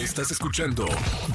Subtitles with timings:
[0.00, 0.86] Estás escuchando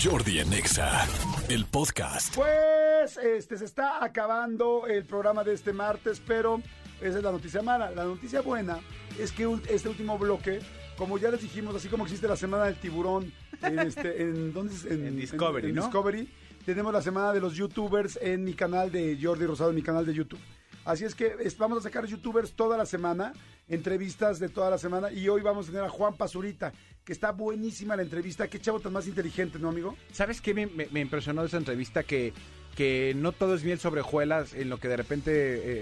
[0.03, 1.07] Jordi en Exa,
[1.49, 2.35] el podcast.
[2.35, 6.63] Pues este se está acabando el programa de este martes, pero
[6.99, 7.91] esa es la noticia mala.
[7.91, 8.79] La noticia buena
[9.19, 10.61] es que este último bloque,
[10.97, 13.31] como ya les dijimos, así como existe la semana del tiburón
[13.61, 14.85] en este, en, ¿dónde es?
[14.85, 15.83] En Discovery, en ¿no?
[15.83, 16.27] Discovery,
[16.65, 20.07] tenemos la semana de los youtubers en mi canal de Jordi Rosado, en mi canal
[20.07, 20.39] de YouTube.
[20.85, 23.33] Así es que vamos a sacar youtubers toda la semana,
[23.67, 26.71] entrevistas de toda la semana, y hoy vamos a tener a Juan Pazurita,
[27.03, 28.47] que está buenísima la entrevista.
[28.47, 29.95] Qué chavo tan más inteligente, ¿no, amigo?
[30.11, 32.03] ¿Sabes qué me, impresionó de esa entrevista?
[32.03, 32.33] Que,
[32.75, 35.31] que no todo es miel sobre hojuelas en lo que de repente,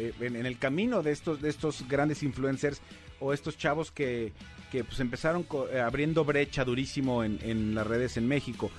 [0.08, 2.82] eh, en, el camino de estos, de estos grandes influencers
[3.20, 4.32] o estos chavos que,
[4.72, 8.72] que pues empezaron eh, abriendo brecha durísimo en, en las redes en México.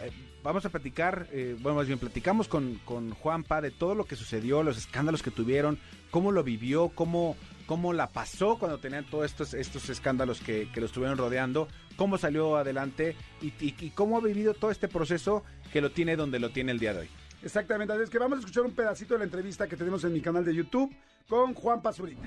[0.00, 0.12] Eh,
[0.46, 4.14] vamos a platicar, eh, bueno, más bien platicamos con, con Juanpa de todo lo que
[4.14, 5.78] sucedió, los escándalos que tuvieron,
[6.10, 10.80] cómo lo vivió, cómo, cómo la pasó cuando tenían todos estos, estos escándalos que, que
[10.80, 15.42] lo estuvieron rodeando, cómo salió adelante y, cómo ha vivido todo este proceso
[15.72, 17.08] que lo tiene donde lo tiene el día de hoy.
[17.42, 20.20] Exactamente, es que vamos a escuchar un pedacito de la entrevista que tenemos en mi
[20.20, 20.94] canal de YouTube
[21.28, 22.22] con Juan Pazurita.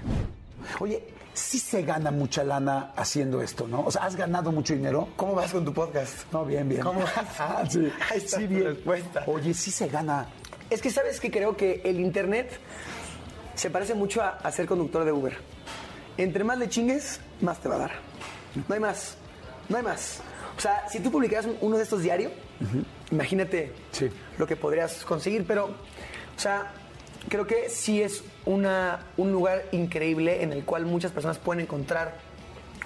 [0.79, 3.81] Oye, sí se gana mucha lana haciendo esto, ¿no?
[3.85, 5.09] O sea, ¿has ganado mucho dinero?
[5.15, 6.31] ¿Cómo vas con tu podcast?
[6.31, 6.81] No, bien, bien.
[6.81, 7.13] ¿Cómo vas?
[7.39, 7.91] Ah, sí.
[8.11, 8.63] Ahí está sí, tu bien.
[8.65, 9.23] respuesta.
[9.27, 10.27] Oye, sí se gana.
[10.69, 12.59] Es que sabes que creo que el internet
[13.55, 15.37] se parece mucho a, a ser conductor de Uber.
[16.17, 17.91] Entre más le chingues, más te va a dar.
[18.67, 19.15] No hay más.
[19.69, 20.21] No hay más.
[20.57, 22.31] O sea, si tú publicaras uno de estos diario,
[23.11, 24.09] imagínate Sí.
[24.37, 26.71] lo que podrías conseguir, pero, o sea,
[27.27, 32.15] creo que sí es una, un lugar increíble en el cual muchas personas pueden encontrar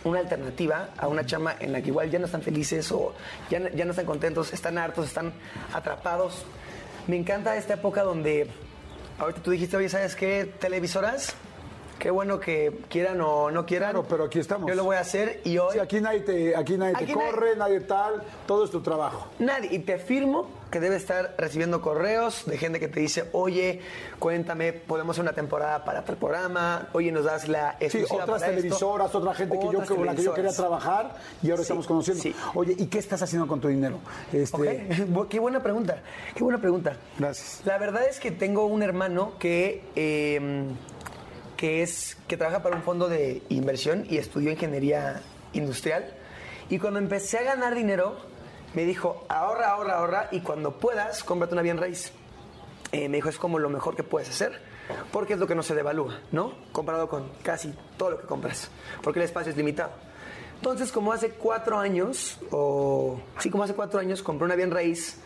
[0.03, 3.13] una alternativa a una chama en la que igual ya no están felices o
[3.49, 5.31] ya, no- ya no están contentos, están hartos, están
[5.73, 6.43] atrapados.
[7.07, 8.47] Me encanta esta época donde
[9.19, 10.45] ahorita tú dijiste, oye, ¿sabes qué?
[10.59, 11.35] Televisoras,
[11.99, 13.91] qué bueno que quieran o no quieran.
[13.91, 14.67] Claro, pero aquí estamos.
[14.67, 15.73] Yo lo voy a hacer y hoy...
[15.73, 19.27] Sí, aquí nadie te, aquí nadie te Aquí corre, nadie tal, todo es tu trabajo.
[19.39, 19.69] Nadie.
[19.73, 23.79] Y te afirmo que debe estar recibiendo correos de gente que te dice, oye,
[24.17, 28.41] cuéntame, podemos hacer una temporada para tal programa, oye, nos das la Sí, exclusiva otras
[28.41, 28.61] para esto".
[28.61, 31.85] televisoras, otra gente que yo, con la que yo quería trabajar y ahora Sí, estamos
[31.85, 32.23] conociendo.
[32.23, 32.35] sí.
[32.55, 33.99] Oye, ¿y qué estás haciendo con tu dinero?
[34.31, 34.89] Este,
[35.29, 36.01] qué buena pregunta,
[36.35, 36.97] qué buena pregunta.
[37.19, 37.61] Gracias.
[37.65, 40.65] La verdad es que tengo un hermano que, eh,
[41.55, 45.21] que, es, que trabaja para un fondo de inversión y estudió ingeniería
[45.53, 46.03] industrial.
[46.69, 48.15] Y cuando empecé a ganar dinero,
[48.73, 52.11] me dijo, ahorra, ahorra, ahorra y cuando puedas, cómprate una bien raíz.
[52.91, 54.59] Eh, me dijo, es como lo mejor que puedes hacer,
[55.11, 56.53] porque es lo que no se devalúa, ¿no?
[56.71, 58.69] Comparado con casi todo lo que compras,
[59.01, 59.91] porque el espacio es limitado.
[60.55, 65.19] Entonces, como hace cuatro años, o sí, como hace cuatro años, compré una bien raíz,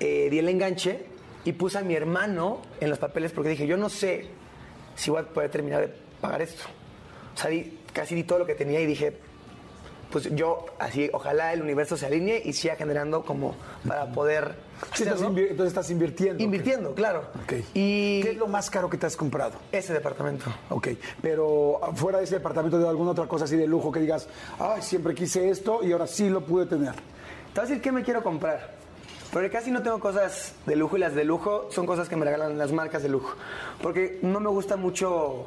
[0.00, 1.06] eh, di el enganche
[1.44, 4.26] y puse a mi hermano en los papeles porque dije, yo no sé
[4.96, 5.88] si voy a poder terminar de
[6.20, 6.64] pagar esto.
[7.34, 9.16] O sea, di- casi di todo lo que tenía y dije,
[10.12, 13.56] pues yo así, ojalá el universo se alinee y siga generando como
[13.86, 14.54] para poder...
[14.94, 16.42] Sí, estás entonces estás invirtiendo.
[16.42, 17.24] Invirtiendo, claro.
[17.72, 19.54] Y ¿Qué es lo más caro que te has comprado?
[19.70, 20.44] ese departamento.
[20.70, 20.88] Ok,
[21.22, 24.28] pero fuera de ese departamento de alguna otra cosa así de lujo que digas,
[24.58, 26.92] ay, siempre quise esto y ahora sí lo pude tener.
[26.92, 28.74] Te voy a decir qué me quiero comprar.
[29.32, 32.26] Porque casi no tengo cosas de lujo y las de lujo son cosas que me
[32.26, 33.34] regalan las marcas de lujo.
[33.80, 35.46] Porque no me gusta mucho.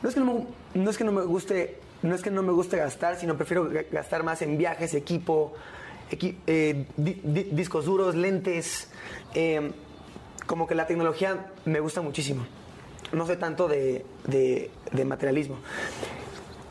[0.00, 1.80] No es que no me, no es que no me guste.
[2.02, 5.54] No es que no me guste gastar, sino prefiero ga- gastar más en viajes, equipo,
[6.10, 8.88] equi- eh, di- di- discos duros, lentes.
[9.34, 9.72] eh,
[10.46, 12.46] como que la tecnología me gusta muchísimo.
[13.12, 14.04] No sé tanto de
[15.04, 15.56] materialismo.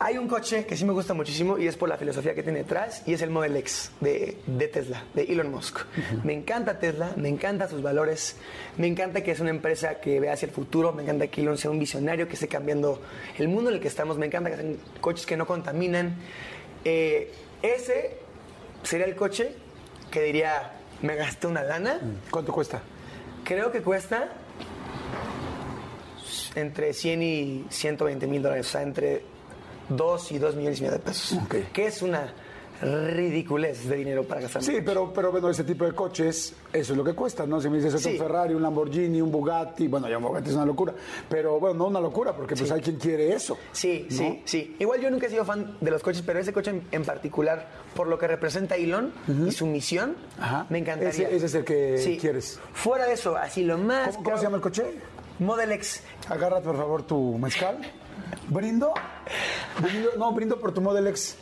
[0.07, 2.59] Hay un coche que sí me gusta muchísimo y es por la filosofía que tiene
[2.59, 5.79] detrás y es el Model X de, de Tesla, de Elon Musk.
[6.23, 8.37] Me encanta Tesla, me encanta sus valores,
[8.77, 11.57] me encanta que es una empresa que ve hacia el futuro, me encanta que Elon
[11.57, 13.01] sea un visionario que esté cambiando
[13.37, 16.15] el mundo en el que estamos, me encanta que sean coches que no contaminan.
[16.85, 18.17] Eh, ese
[18.83, 19.55] sería el coche
[20.09, 21.99] que diría, me gasté una lana,
[22.31, 22.81] ¿Cuánto cuesta?
[23.43, 24.29] creo que cuesta
[26.55, 29.35] entre 100 y 120 mil dólares, o sea, entre
[29.89, 31.37] 2 y 2 millones y medio de pesos.
[31.73, 32.33] Que es una
[32.79, 34.61] ridiculez de dinero para gastar.
[34.63, 37.59] Sí, pero, pero bueno, ese tipo de coches, eso es lo que cuesta, ¿no?
[37.59, 38.11] Si me dices es Sí.
[38.11, 40.93] un Ferrari, un Lamborghini, un Bugatti, bueno, ya un Bugatti es una locura,
[41.27, 43.57] pero bueno, no una locura, porque pues hay quien quiere eso.
[43.71, 44.15] Sí, ¿no?
[44.15, 44.75] sí, sí.
[44.79, 47.67] Igual yo nunca he sido fan de los coches, pero ese coche en, en particular,
[47.95, 49.11] por lo que representa Elon
[49.47, 50.67] y su misión, Ajá.
[50.69, 51.09] me encantaría.
[51.09, 52.59] Ese- ese es el que quieres.
[52.73, 54.09] Fuera de eso, así lo más...
[54.17, 54.83] ¿Cómo, cómo se llama el coche?
[55.39, 56.03] Model X.
[56.29, 57.77] Agárrate por favor tu mezcal.
[58.49, 58.93] Brindo
[59.81, 61.37] Brindo- no, brindo por tu Model X.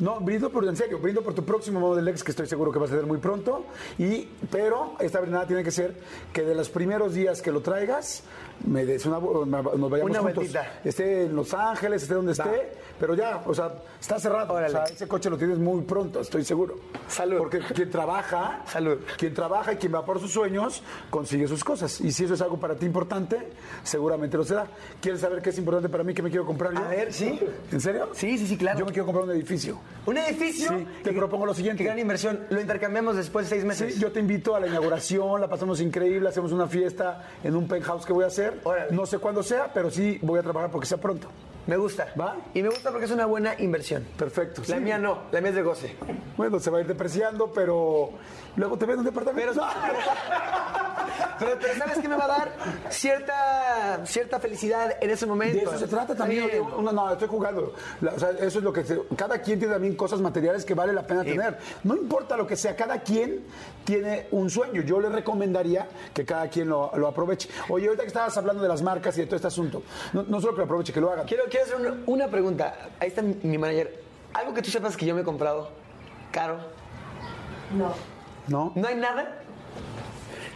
[0.00, 2.78] No, brindo por, en serio, brindo por tu próximo Model X que estoy seguro que
[2.78, 3.64] vas a tener muy pronto.
[3.98, 5.94] Y, pero esta brindada tiene que ser
[6.32, 8.22] que de los primeros días que lo traigas,
[8.66, 10.44] me des una, vu- nos vayamos Una juntos.
[10.84, 14.54] Esté en Los Ángeles, esté donde esté, pero ya, o sea, está cerrado.
[14.54, 14.68] Órale.
[14.68, 16.76] O sea, ese coche lo tienes muy pronto, estoy seguro.
[17.08, 17.38] Salud.
[17.38, 18.98] Porque quien trabaja, Salud.
[19.16, 22.00] quien trabaja y quien va por sus sueños, consigue sus cosas.
[22.00, 23.48] Y si eso es algo para ti importante,
[23.84, 24.66] seguramente lo será.
[25.00, 26.14] ¿Quieres saber qué es importante para mí?
[26.14, 26.80] ¿Qué me quiero comprar yo?
[26.84, 27.40] A ver, ¿sí?
[27.72, 28.10] ¿En serio?
[28.12, 28.78] Sí, sí, sí, claro.
[28.78, 29.78] Yo me quiero comprar un edificio.
[30.06, 30.68] ¿Un edificio?
[30.70, 31.84] Sí, te propongo lo siguiente.
[31.84, 32.46] Gran inversión.
[32.50, 33.94] Lo intercambiamos después de seis meses.
[33.94, 37.66] Sí, yo te invito a la inauguración, la pasamos increíble, hacemos una fiesta en un
[37.66, 38.60] penthouse que voy a hacer.
[38.64, 38.94] Órale.
[38.94, 41.28] No sé cuándo sea, pero sí voy a trabajar porque sea pronto.
[41.66, 42.08] Me gusta.
[42.18, 42.34] ¿Va?
[42.54, 44.06] Y me gusta porque es una buena inversión.
[44.16, 44.62] Perfecto.
[44.68, 44.80] La sí.
[44.82, 45.96] mía no, la mía es de goce.
[46.36, 48.10] Bueno, se va a ir depreciando, pero
[48.56, 49.52] luego te ven un departamento.
[49.52, 49.66] Pero,
[51.38, 52.52] pero, pero ¿sabes qué me va a dar?
[52.90, 55.56] Cierta, cierta felicidad en ese momento.
[55.56, 56.48] De eso se trata también.
[56.82, 57.72] No, no, estoy jugando.
[58.00, 60.74] La- o sea, eso es lo que se- cada quien tiene también cosas materiales que
[60.74, 61.30] vale la pena Sí.
[61.30, 61.58] tener.
[61.84, 63.44] No importa lo que sea, cada quien
[63.84, 64.82] tiene un sueño.
[64.82, 67.48] Yo le recomendaría que cada quien lo, lo aproveche.
[67.68, 69.82] Oye, ahorita que estabas hablando de las marcas y de todo este asunto,
[70.12, 71.26] no, no solo que lo aproveche, que lo hagan.
[71.26, 72.74] Quiero, quiero hacer una, una pregunta.
[73.00, 74.02] Ahí está mi, mi manager.
[74.34, 75.70] Algo que tú sepas que yo me he comprado
[76.32, 76.58] caro.
[77.76, 77.92] No.
[78.46, 78.72] ¿No?
[78.74, 79.36] ¿No hay nada?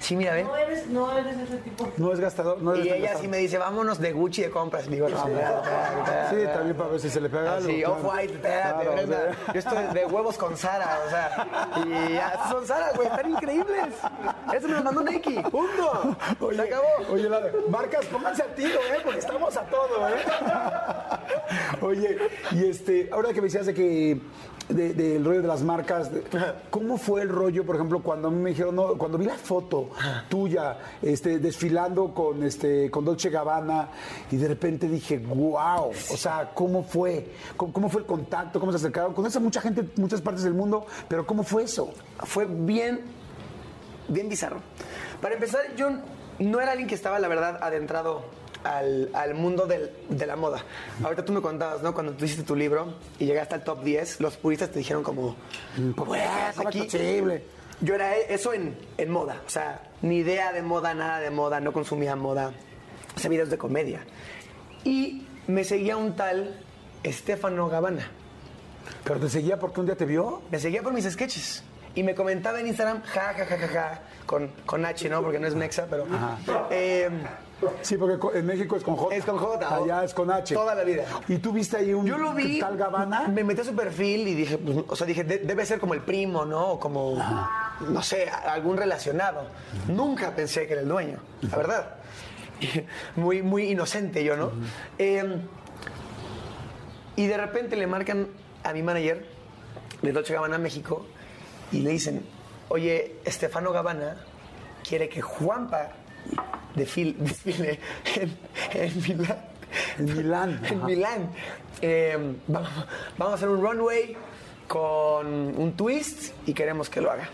[0.02, 0.46] Sí, mira, ven.
[0.48, 1.88] No eres, no eres ese tipo.
[1.96, 2.60] No es gastador.
[2.60, 4.90] No eres Y ella sí me dice, vámonos de Gucci de compras.
[4.90, 6.40] Digo, no, espérate, espérate, espérate.
[6.40, 7.68] Sí, también para ver si se le pega algo.
[7.68, 7.94] Sí, claro.
[7.94, 9.52] Off-White, espérate, Claro, sea.
[9.52, 11.76] Yo estoy de huevos con Sara, o sea.
[11.86, 13.94] Y ya, son Sara, güey, están increíbles.
[14.52, 16.16] Eso me lo mandó Nike, punto.
[16.40, 16.86] Oye, Se acabó.
[17.12, 18.98] Oye, Lara, marcas, pónganse al tiro, ¿eh?
[19.04, 20.14] Porque estamos a todo, ¿eh?
[21.80, 22.18] Oye,
[22.50, 24.20] y este, ahora que me decías de que
[24.72, 26.22] de- del rollo de las marcas, de-
[26.70, 29.34] ¿cómo fue el rollo, por ejemplo, cuando a mí me dijeron, no, cuando vi la
[29.34, 29.90] foto
[30.28, 33.88] tuya, este, desfilando con este, con Dolce Gabbana,
[34.30, 37.28] y de repente dije, wow, o sea, ¿cómo fue?
[37.56, 38.58] ¿Cómo, cómo fue el contacto?
[38.60, 39.14] ¿Cómo se acercaron?
[39.14, 41.92] Conoces a mucha gente en muchas partes del mundo, pero ¿cómo fue eso?
[42.24, 43.00] Fue bien,
[44.08, 44.60] bien bizarro.
[45.20, 45.90] Para empezar, yo
[46.38, 48.22] no era alguien que estaba, la verdad, adentrado
[48.64, 50.64] al, al mundo del- de la moda.
[51.02, 51.92] Ahorita tú me contabas, ¿no?
[51.94, 55.36] Cuando tú hiciste tu libro y llegaste al top 10, los puristas te dijeron como,
[55.96, 56.22] ¿cómo es?
[56.56, 57.44] ¿Cómo es posible?
[57.80, 61.58] Yo era eso en, en moda, o sea, ni idea de moda, nada de moda,
[61.60, 62.52] no consumía moda,
[63.16, 64.00] hacía videos de comedia.
[64.84, 66.60] Y me seguía un tal
[67.02, 68.08] Estefano Gabbana.
[69.04, 70.42] ¿Pero te seguía porque un día te vio?
[70.50, 71.64] Me seguía por mis sketches.
[71.94, 75.20] Y me comentaba en Instagram, ja, ja, ja, ja, ja, con, con H, ¿no?
[75.22, 76.06] Porque no es Mexa, pero...
[76.70, 77.10] eh,
[77.82, 79.14] Sí, porque en México es con J.
[79.14, 79.74] Es con J.
[79.76, 80.54] Allá es con H.
[80.54, 81.04] Toda la vida.
[81.28, 83.28] ¿Y tú viste ahí un yo lo vi, tal Gabana?
[83.28, 85.94] me metí a su perfil y dije, pues, o sea, dije, de- debe ser como
[85.94, 86.72] el primo, ¿no?
[86.72, 87.16] O como,
[87.88, 89.46] no sé, algún relacionado.
[89.88, 91.94] Nunca pensé que era el dueño, la verdad.
[93.16, 94.52] Muy, muy inocente yo, ¿no?
[94.96, 95.40] Eh,
[97.16, 98.28] y de repente le marcan
[98.64, 99.26] a mi manager
[100.00, 101.04] de Dolce Gabbana México
[101.72, 102.24] y le dicen,
[102.68, 104.16] oye, Estefano Gabbana
[104.88, 105.88] quiere que Juanpa
[106.74, 107.78] desfile, desfile
[108.16, 108.36] en,
[108.74, 109.38] en Milán.
[109.98, 110.84] En Milán, en.
[110.84, 111.30] Milán.
[111.80, 112.70] Eh, vamos,
[113.18, 114.16] vamos a hacer un runway
[114.68, 117.28] con un twist y queremos que lo haga.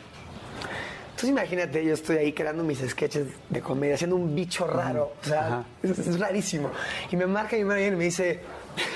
[1.10, 5.24] Entonces imagínate, yo estoy ahí creando mis sketches de comedia, haciendo un bicho raro, o
[5.26, 6.70] sea, es, es rarísimo.
[7.10, 8.40] Y me marca mi manager y me dice,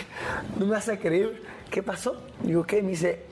[0.58, 2.22] no me vas a creer, ¿qué pasó?
[2.44, 2.80] Digo, ¿qué?
[2.80, 3.24] Me dice,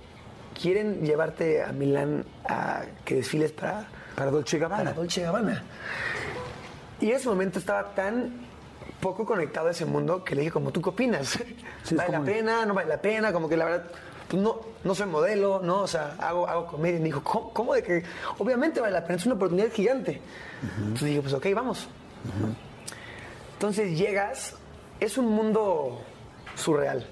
[0.61, 3.87] quieren llevarte a Milán a que desfiles para,
[4.17, 4.83] Para Dolce Gabbana.
[4.83, 5.63] para Dolce Gabbana.
[7.01, 8.33] Y en ese momento estaba tan
[9.01, 11.39] poco conectado a ese mundo que le dije, como, ¿tú qué opinas?
[11.83, 12.67] Sí, ¿Vale la pena?
[12.67, 13.33] ¿No vale la pena?
[13.33, 13.85] Como que la verdad,
[14.29, 15.81] pues no, no soy modelo, ¿no?
[15.81, 16.97] O sea, hago, hago comedia.
[16.99, 18.03] Y me dijo, ¿cómo, cómo de que?
[18.39, 20.21] Obviamente vale la pena, es una oportunidad gigante.
[20.79, 21.89] Entonces dije, pues ok, vamos.
[23.55, 24.55] Entonces llegas,
[25.01, 26.03] es un mundo
[26.55, 27.07] surreal.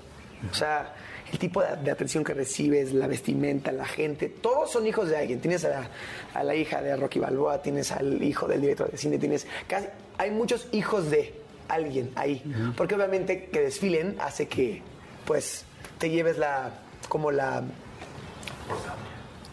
[0.51, 0.95] O sea,
[1.33, 5.17] el tipo de, de atención que recibes, la vestimenta, la gente, todos son hijos de
[5.17, 5.41] alguien.
[5.41, 5.91] Tienes a la,
[6.35, 9.87] a la hija de Rocky Balboa, tienes al hijo del director de cine, tienes casi,
[10.17, 11.35] hay muchos hijos de
[11.69, 12.43] alguien ahí.
[12.77, 14.83] Porque obviamente que desfilen hace que,
[15.27, 15.65] pues,
[15.99, 16.71] te lleves la,
[17.09, 17.63] como la,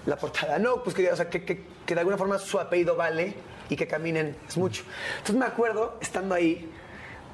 [0.06, 0.60] la portada.
[0.60, 3.34] No, pues que, o sea, que, que- que de alguna forma su apellido vale
[3.70, 4.84] y que caminen es mucho.
[5.18, 6.68] Entonces me acuerdo, estando ahí,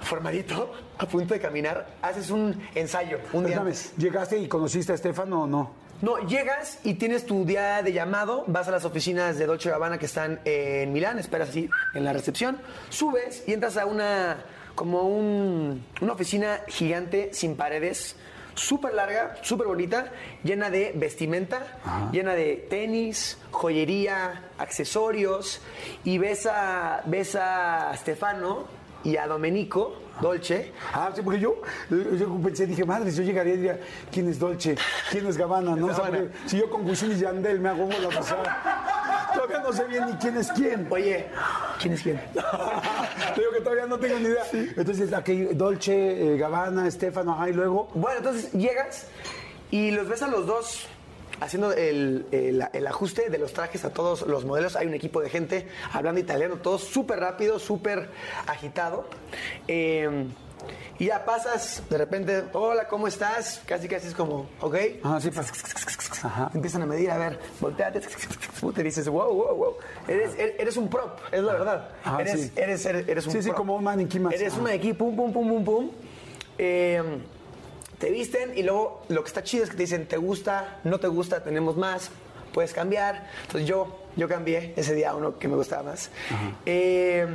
[0.02, 3.94] formadito, a punto de caminar, haces un ensayo, un día antes.
[3.98, 5.72] ¿llegaste y conociste a Estefano o no?
[6.02, 10.00] No, llegas y tienes tu día de llamado, vas a las oficinas de Dolce Gabbana
[10.00, 12.58] que están en Milán, esperas así en la recepción,
[12.90, 14.38] subes y entras a una
[14.74, 18.16] como un- una oficina gigante sin paredes,
[18.56, 20.12] súper larga, súper bonita,
[20.44, 21.68] llena de vestimenta,
[22.12, 25.62] llena de tenis, joyería, accesorios
[26.04, 28.66] y ves a ves a Stefano
[29.04, 30.72] y a Domenico Dolce.
[30.94, 31.56] Ah, sí, porque yo,
[31.90, 33.80] yo pensé, dije, madre, si yo llegaría y diría,
[34.12, 34.76] ¿quién es Dolce?
[35.10, 35.76] ¿Quién es Gabbana?
[35.76, 35.88] ¿No?
[35.88, 36.20] O sea, Gabbana.
[36.20, 40.06] porque si yo con Wisin y Yandel me hago la pasada, todavía no sé bien
[40.06, 40.88] ni quién es quién.
[40.90, 41.28] Oye,
[41.80, 42.22] ¿quién es quién?
[42.34, 44.44] Te digo que todavía no tengo ni idea.
[44.54, 47.90] Entonces, aquí, Dolce, eh, Gabbana, Estefano, ajá, y luego...
[47.96, 49.08] Bueno, entonces llegas
[49.72, 50.88] y los ves a los dos
[51.42, 54.76] haciendo el, el- el ajuste de los trajes a todos los modelos.
[54.78, 58.10] Hay un equipo de gente hablando italiano, todo súper rápido, súper
[58.48, 59.06] agitado.
[59.68, 60.28] Eh,
[61.00, 63.64] y ya pasas, de repente, hola, ¿cómo estás?
[63.66, 64.76] Casi, casi es como, ¿ok?
[65.04, 65.52] Ajá, sí, pues.
[66.24, 66.52] Ajá.
[66.54, 69.74] Empiezan a medir, a ver, volteate, te dices, wow, wow, wow.
[70.08, 71.90] Eres, er- eres un prop, es la verdad.
[72.04, 72.52] Ajá, eres, sí.
[72.56, 73.58] eres, eres, eres un Sí, sí, prop.
[73.58, 74.34] como un maniquí más.
[74.36, 74.58] Eres Ajá.
[74.60, 75.92] un maniquí, pum, pum, pum, pum, pum.
[76.60, 77.02] Eh,
[78.02, 80.80] te visten y luego lo que está chido es que te dicen, ¿te gusta?
[80.84, 81.44] ¿No te gusta?
[81.44, 82.10] Tenemos más,
[82.52, 83.30] puedes cambiar.
[83.44, 86.10] Entonces yo, yo cambié ese día a uno que me gustaba más.
[86.66, 87.28] Eh,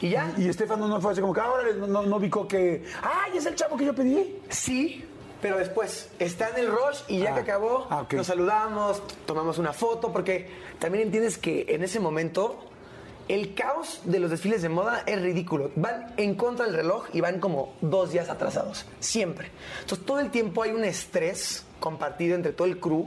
[0.00, 3.38] y ya, Y Estefano no fue así como que ahora no, no, ubicó que, ¡ay,
[3.38, 4.40] es el chavo que yo pedí!
[4.48, 5.04] Sí,
[5.40, 9.58] pero después está en el rush y ya Ah, que acabó, ah, nos saludamos, tomamos
[9.58, 12.64] una foto, porque también entiendes que en ese momento
[13.28, 15.70] el caos de los desfiles de moda es ridículo.
[15.76, 19.50] Van en contra del reloj y van como dos días atrasados, siempre.
[19.80, 23.06] Entonces todo el tiempo hay un estrés compartido entre todo el crew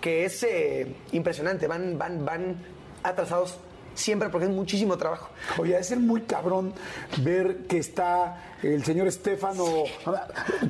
[0.00, 1.66] que es eh, impresionante.
[1.66, 2.56] Van, van, van
[3.02, 3.58] atrasados
[3.94, 5.30] siempre porque es muchísimo trabajo.
[5.58, 6.72] Oye, debe ser muy cabrón
[7.18, 9.64] ver que está el señor Estefano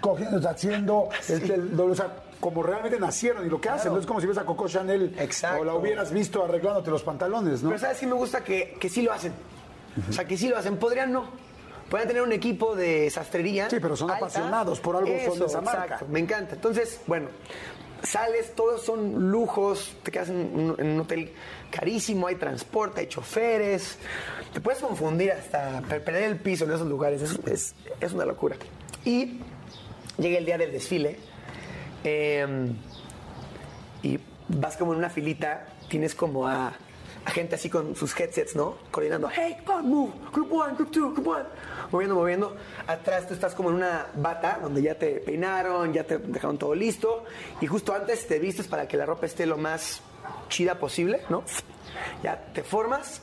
[0.01, 3.93] cogiendo, haciendo, el- el- o sea, como realmente nacieron y lo que hacen.
[3.93, 5.61] No es como si ves a Coco Chanel Exacto.
[5.61, 7.69] o la hubieras visto arreglándote los pantalones, ¿no?
[7.71, 9.33] Pero sabes que me gusta que, que sí lo hacen.
[10.09, 10.77] O sea, que sí lo hacen.
[10.77, 11.27] Podrían no.
[11.89, 13.69] Podrían tener un equipo de sastrería.
[13.69, 15.83] Sí, pero son apasionados, por algo son de esa marca.
[15.85, 16.55] exacto, me encanta.
[16.55, 17.29] Entonces, bueno,
[18.03, 21.33] sales, todos son lujos, te quedas en un, hotel
[21.71, 23.99] carísimo, hay transporte, hay choferes.
[24.53, 27.23] Te puedes confundir hasta per- perder el piso en esos lugares.
[27.23, 28.57] Es, es- una locura.
[29.05, 29.41] Y
[30.19, 31.19] llega el día del desfile.
[32.05, 32.73] eh,
[34.03, 34.19] y
[34.49, 36.73] vas como en una filita, tienes como a,
[37.27, 38.77] gente así con sus headsets, ¿no?
[38.91, 41.45] Coordinando, hey, come move, group one, group two, group one.
[41.93, 42.57] Moviendo, moviendo.
[42.87, 46.75] Atrás tú estás como en una bata donde ya te peinaron, ya te dejaron todo
[46.75, 47.25] listo.
[47.61, 50.01] Y justo antes te vistes para que la ropa esté lo más
[50.49, 51.45] chida posible, ¿no?
[52.23, 53.23] Ya te formas.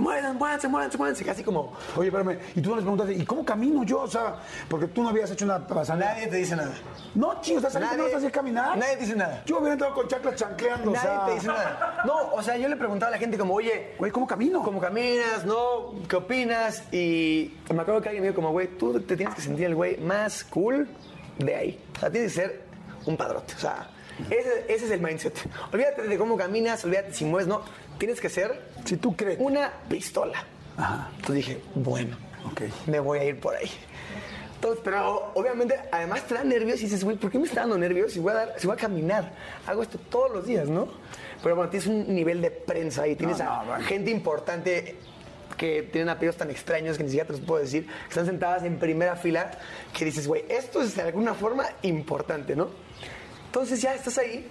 [0.00, 1.24] Muévanse, muévanse, muévanse, muévanse.
[1.24, 4.00] Casi como, Oye, espérame, y tú no les preguntaste, ¿y cómo camino yo?
[4.02, 4.36] O sea,
[4.68, 5.98] porque tú no habías hecho una pasada.
[5.98, 6.72] nadie te dice nada.
[7.14, 8.78] No, chicos, ¿estás que no Nadie- vas a hacer caminar?
[8.78, 9.42] nadie te dice nada.
[9.46, 11.26] Yo hubiera entrado con chaclas chancleando, o Nadie sea...
[11.26, 12.02] te dice nada.
[12.04, 14.62] No, o sea, yo le preguntaba a la gente como, oye, Güey, ¿cómo camino?
[14.62, 15.44] ¿Cómo caminas?
[15.44, 15.94] ¿No?
[16.08, 16.82] ¿Qué opinas?
[16.92, 19.74] Y me acuerdo que alguien me dijo como, güey, tú te tienes que sentir el
[19.74, 20.88] güey más cool
[21.38, 21.84] de ahí.
[21.96, 22.62] O sea, tienes que ser
[23.06, 23.54] un padrote.
[23.54, 23.90] O sea,
[24.30, 25.34] ese, ese es el mindset.
[25.72, 27.62] Olvídate de cómo caminas, olvídate si mueves, no.
[27.98, 29.38] Tienes que ser Si tú crees.
[29.40, 30.44] una pistola.
[30.76, 31.08] Ajá.
[31.16, 32.62] Entonces dije, bueno, Ok.
[32.86, 33.70] me voy a ir por ahí.
[34.54, 37.78] Entonces, pero obviamente, además te da nervios y dices, güey, ¿por qué me está dando
[37.78, 39.32] nervios si voy a, dar, si voy a caminar?
[39.66, 40.88] Hago esto todos los días, ¿no?
[41.42, 44.96] Pero bueno, tienes un nivel de prensa y tienes No, a no, gente importante
[45.56, 48.62] que tienen apellidos tan extraños que ni siquiera te los puedo decir, que están sentadas
[48.64, 49.50] en primera fila,
[49.96, 52.68] que dices, güey, esto es de alguna forma importante, ¿no?
[53.50, 54.46] Entonces ya estás ahí,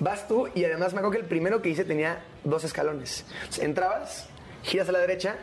[0.00, 3.26] vas tú y además me acuerdo que el primero que hice tenía dos escalones.
[3.60, 4.30] Entrabas,
[4.62, 5.36] giras a la derecha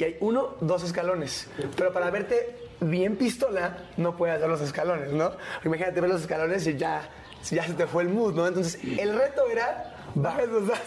[0.00, 1.46] y hay uno, dos escalones.
[1.76, 5.30] Pero para verte bien pistola, no puedes hacer los escalones, ¿no?
[5.64, 7.08] Imagínate ver los escalones y ya,
[7.48, 8.48] ya se te fue el mood, ¿no?
[8.48, 10.78] Entonces, el reto era, bajas los dos.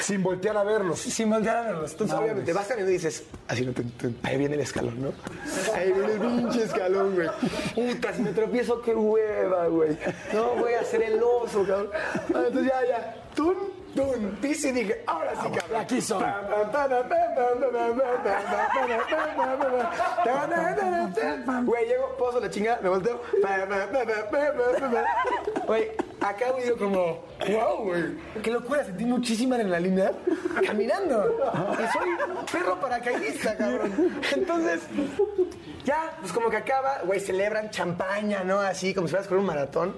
[0.00, 1.00] Sin voltear a verlos.
[1.00, 1.92] Sin voltear a verlos.
[1.92, 3.72] Entonces, obviamente, vas caminando y dices, así no
[4.22, 5.12] ahí viene el escalón, ¿no?
[5.74, 7.28] Ahí viene el pinche escalón, güey.
[7.74, 9.96] Puta, si me tropiezo, qué hueva, güey.
[10.32, 11.90] No voy a hacer el oso, cabrón.
[11.94, 13.14] Ah, Entonces, ya, ya.
[13.34, 13.54] Tun,
[13.94, 15.80] tun, piso y dije, ahora sí, cabrón.
[15.80, 16.24] Aquí son.
[21.64, 23.20] Güey, llego, poso la chingada, me volteo.
[25.66, 25.90] Güey,
[26.28, 28.04] acabo y digo como, wow, güey.
[28.42, 30.12] Qué locura, sentí muchísima adrenalina
[30.64, 31.36] caminando.
[31.74, 32.08] Y soy
[32.52, 34.20] perro paracaidista, cabrón.
[34.34, 34.82] Entonces,
[35.84, 38.60] ya, pues como que acaba, güey, celebran champaña, ¿no?
[38.60, 39.94] Así, como si fueras con un maratón.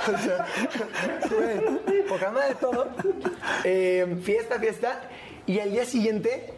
[0.00, 0.46] O sea,
[1.30, 2.88] güey, poca madre todo.
[3.64, 5.00] Eh, fiesta, fiesta.
[5.46, 6.54] Y al día siguiente,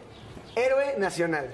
[0.55, 1.49] héroe nacional.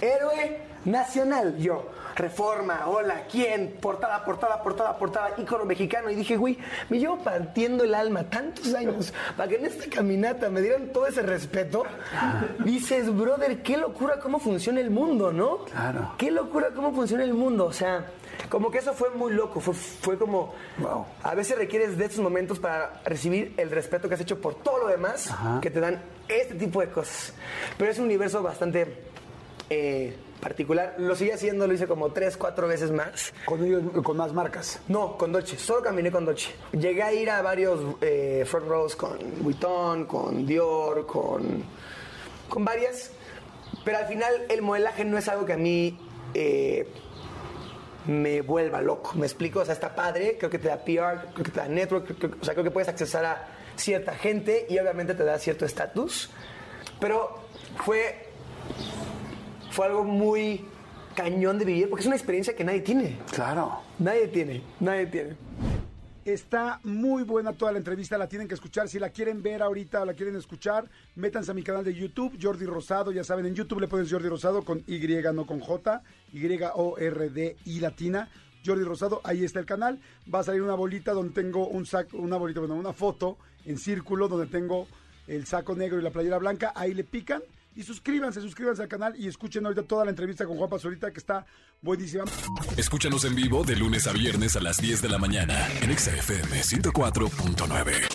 [0.00, 1.90] Héroe nacional, yo.
[2.14, 3.76] Reforma, hola, ¿quién?
[3.80, 6.10] Portada, portada, portada, portada, ícono mexicano.
[6.10, 10.48] Y dije, güey, me llevo partiendo el alma tantos años para que en esta caminata
[10.48, 11.84] me dieran todo ese respeto.
[12.64, 15.64] Dices, brother, qué locura cómo funciona el mundo, ¿no?
[15.64, 16.12] Claro.
[16.16, 17.66] Qué locura cómo funciona el mundo.
[17.66, 18.06] O sea,
[18.48, 19.60] como que eso fue muy loco.
[19.60, 20.54] Fue, fue como.
[20.78, 21.06] Wow.
[21.22, 24.78] A veces requieres de estos momentos para recibir el respeto que has hecho por todo
[24.78, 25.60] lo demás Ajá.
[25.60, 27.34] que te dan este tipo de cosas.
[27.76, 29.02] Pero es un universo bastante
[29.70, 30.94] eh, particular.
[30.98, 33.32] Lo sigue haciendo, lo hice como tres, cuatro veces más.
[33.46, 34.80] Con, ellos, con más marcas.
[34.88, 35.58] No, con Dolce.
[35.58, 36.50] Solo caminé con Dolce.
[36.72, 41.64] Llegué a ir a varios eh, front rows con Vuitton, con Dior, con,
[42.48, 43.10] con varias.
[43.84, 45.98] Pero al final el modelaje no es algo que a mí
[46.34, 46.88] eh,
[48.06, 49.12] me vuelva loco.
[49.14, 49.60] ¿Me explico?
[49.60, 50.36] O sea, está padre.
[50.38, 52.16] Creo que te da PR, creo que te da network.
[52.18, 55.64] creo o sea, creo que puedes accesar a cierta gente y obviamente te da cierto
[55.64, 56.30] estatus.
[57.00, 57.38] Pero
[57.84, 58.23] fue,
[59.74, 60.64] fue algo muy
[61.16, 63.18] cañón de vivir porque es una experiencia que nadie tiene.
[63.32, 63.80] Claro.
[63.98, 65.36] Nadie tiene, nadie tiene.
[66.24, 68.88] Está muy buena toda la entrevista, la tienen que escuchar.
[68.88, 72.38] Si la quieren ver ahorita o la quieren escuchar, métanse a mi canal de YouTube,
[72.40, 73.10] Jordi Rosado.
[73.10, 75.00] Ya saben, en YouTube le pones Jordi Rosado con Y,
[75.34, 76.02] no con J,
[76.32, 78.28] Y-O-R-D-I latina.
[78.64, 79.98] Jordi Rosado, ahí está el canal.
[80.32, 83.76] Va a salir una bolita donde tengo un saco, una bolita, bueno, una foto en
[83.76, 84.86] círculo donde tengo
[85.26, 86.72] el saco negro y la playera blanca.
[86.76, 87.42] Ahí le pican
[87.74, 91.18] y suscríbanse, suscríbanse al canal y escuchen ahorita toda la entrevista con Juan Pazurita que
[91.18, 91.44] está
[91.80, 92.24] buenísima.
[92.76, 96.14] Escúchanos en vivo de lunes a viernes a las 10 de la mañana en Exa
[96.16, 98.13] FM 104.9.